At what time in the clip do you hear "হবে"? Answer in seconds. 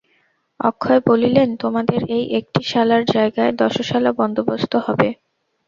4.85-5.09